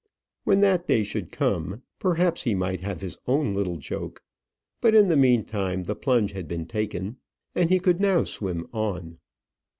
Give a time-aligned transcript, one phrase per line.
[0.45, 4.23] When that day should come, perhaps he might have his own little joke;
[4.81, 7.17] but, in the meantime, the plunge had been taken,
[7.53, 9.19] and he could now swim on.